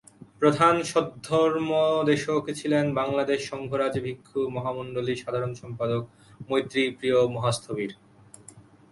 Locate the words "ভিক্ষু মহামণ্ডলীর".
4.05-5.21